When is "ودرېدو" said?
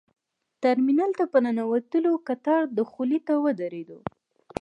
3.43-3.99